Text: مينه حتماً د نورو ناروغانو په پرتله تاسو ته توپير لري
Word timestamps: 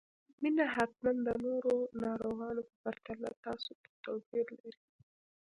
مينه 0.41 0.65
حتماً 0.75 1.11
د 1.27 1.29
نورو 1.45 1.75
ناروغانو 2.03 2.61
په 2.69 2.75
پرتله 2.83 3.29
تاسو 3.43 3.71
ته 3.81 3.89
توپير 4.03 4.47
لري 4.59 4.81